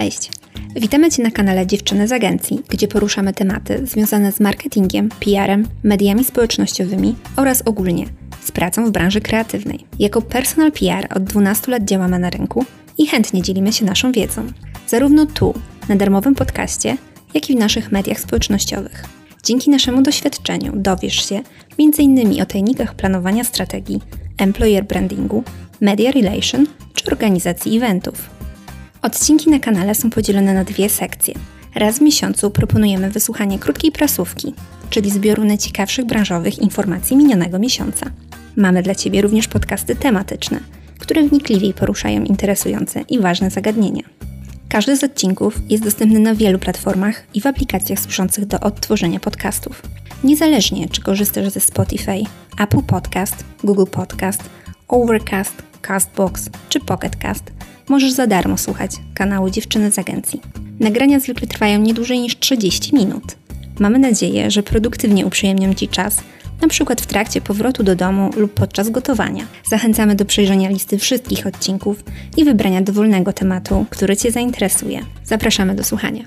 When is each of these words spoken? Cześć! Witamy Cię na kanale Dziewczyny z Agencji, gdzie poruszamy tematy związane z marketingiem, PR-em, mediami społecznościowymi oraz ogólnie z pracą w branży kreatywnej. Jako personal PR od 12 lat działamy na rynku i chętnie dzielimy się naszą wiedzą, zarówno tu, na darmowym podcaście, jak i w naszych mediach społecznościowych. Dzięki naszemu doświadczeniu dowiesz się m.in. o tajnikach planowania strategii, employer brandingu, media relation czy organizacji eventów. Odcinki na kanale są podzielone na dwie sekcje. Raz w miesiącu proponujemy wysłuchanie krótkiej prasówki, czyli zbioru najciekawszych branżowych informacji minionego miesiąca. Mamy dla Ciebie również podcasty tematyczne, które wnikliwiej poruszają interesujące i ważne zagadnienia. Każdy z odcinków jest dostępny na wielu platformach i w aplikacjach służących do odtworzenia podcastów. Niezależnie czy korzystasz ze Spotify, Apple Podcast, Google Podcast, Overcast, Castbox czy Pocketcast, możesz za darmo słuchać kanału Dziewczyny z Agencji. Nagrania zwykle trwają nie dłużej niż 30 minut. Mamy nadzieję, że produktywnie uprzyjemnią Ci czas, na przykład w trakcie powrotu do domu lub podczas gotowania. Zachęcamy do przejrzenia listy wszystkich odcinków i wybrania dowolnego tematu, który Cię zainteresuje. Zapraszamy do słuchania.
Cześć! 0.00 0.30
Witamy 0.76 1.10
Cię 1.10 1.22
na 1.22 1.30
kanale 1.30 1.66
Dziewczyny 1.66 2.08
z 2.08 2.12
Agencji, 2.12 2.62
gdzie 2.68 2.88
poruszamy 2.88 3.32
tematy 3.32 3.86
związane 3.86 4.32
z 4.32 4.40
marketingiem, 4.40 5.08
PR-em, 5.08 5.68
mediami 5.82 6.24
społecznościowymi 6.24 7.16
oraz 7.36 7.62
ogólnie 7.62 8.06
z 8.44 8.50
pracą 8.50 8.86
w 8.86 8.90
branży 8.90 9.20
kreatywnej. 9.20 9.86
Jako 9.98 10.22
personal 10.22 10.72
PR 10.72 11.16
od 11.16 11.24
12 11.24 11.70
lat 11.70 11.84
działamy 11.84 12.18
na 12.18 12.30
rynku 12.30 12.64
i 12.98 13.06
chętnie 13.06 13.42
dzielimy 13.42 13.72
się 13.72 13.84
naszą 13.84 14.12
wiedzą, 14.12 14.46
zarówno 14.86 15.26
tu, 15.26 15.54
na 15.88 15.96
darmowym 15.96 16.34
podcaście, 16.34 16.96
jak 17.34 17.50
i 17.50 17.56
w 17.56 17.58
naszych 17.58 17.92
mediach 17.92 18.20
społecznościowych. 18.20 19.04
Dzięki 19.44 19.70
naszemu 19.70 20.02
doświadczeniu 20.02 20.72
dowiesz 20.76 21.28
się 21.28 21.40
m.in. 21.78 22.42
o 22.42 22.46
tajnikach 22.46 22.94
planowania 22.94 23.44
strategii, 23.44 24.00
employer 24.38 24.84
brandingu, 24.84 25.44
media 25.80 26.10
relation 26.10 26.66
czy 26.94 27.06
organizacji 27.06 27.76
eventów. 27.76 28.39
Odcinki 29.02 29.50
na 29.50 29.58
kanale 29.58 29.94
są 29.94 30.10
podzielone 30.10 30.54
na 30.54 30.64
dwie 30.64 30.88
sekcje. 30.88 31.34
Raz 31.74 31.98
w 31.98 32.00
miesiącu 32.00 32.50
proponujemy 32.50 33.10
wysłuchanie 33.10 33.58
krótkiej 33.58 33.92
prasówki, 33.92 34.54
czyli 34.90 35.10
zbioru 35.10 35.44
najciekawszych 35.44 36.04
branżowych 36.04 36.58
informacji 36.58 37.16
minionego 37.16 37.58
miesiąca. 37.58 38.10
Mamy 38.56 38.82
dla 38.82 38.94
Ciebie 38.94 39.22
również 39.22 39.48
podcasty 39.48 39.96
tematyczne, 39.96 40.60
które 40.98 41.22
wnikliwiej 41.22 41.74
poruszają 41.74 42.24
interesujące 42.24 43.00
i 43.08 43.18
ważne 43.18 43.50
zagadnienia. 43.50 44.02
Każdy 44.68 44.96
z 44.96 45.04
odcinków 45.04 45.58
jest 45.68 45.84
dostępny 45.84 46.18
na 46.18 46.34
wielu 46.34 46.58
platformach 46.58 47.22
i 47.34 47.40
w 47.40 47.46
aplikacjach 47.46 47.98
służących 47.98 48.46
do 48.46 48.60
odtworzenia 48.60 49.20
podcastów. 49.20 49.82
Niezależnie 50.24 50.88
czy 50.88 51.02
korzystasz 51.02 51.48
ze 51.48 51.60
Spotify, 51.60 52.22
Apple 52.58 52.82
Podcast, 52.82 53.44
Google 53.64 53.90
Podcast, 53.90 54.42
Overcast, 54.88 55.62
Castbox 55.82 56.50
czy 56.68 56.80
Pocketcast, 56.80 57.52
możesz 57.90 58.12
za 58.12 58.26
darmo 58.26 58.58
słuchać 58.58 58.90
kanału 59.14 59.50
Dziewczyny 59.50 59.90
z 59.90 59.98
Agencji. 59.98 60.40
Nagrania 60.80 61.20
zwykle 61.20 61.48
trwają 61.48 61.80
nie 61.80 61.94
dłużej 61.94 62.20
niż 62.20 62.38
30 62.38 62.94
minut. 62.94 63.36
Mamy 63.80 63.98
nadzieję, 63.98 64.50
że 64.50 64.62
produktywnie 64.62 65.26
uprzyjemnią 65.26 65.74
Ci 65.74 65.88
czas, 65.88 66.16
na 66.62 66.68
przykład 66.68 67.00
w 67.00 67.06
trakcie 67.06 67.40
powrotu 67.40 67.82
do 67.82 67.96
domu 67.96 68.30
lub 68.36 68.54
podczas 68.54 68.90
gotowania. 68.90 69.44
Zachęcamy 69.64 70.14
do 70.14 70.24
przejrzenia 70.24 70.68
listy 70.68 70.98
wszystkich 70.98 71.46
odcinków 71.46 72.04
i 72.36 72.44
wybrania 72.44 72.82
dowolnego 72.82 73.32
tematu, 73.32 73.86
który 73.90 74.16
Cię 74.16 74.30
zainteresuje. 74.30 75.00
Zapraszamy 75.24 75.74
do 75.74 75.84
słuchania. 75.84 76.24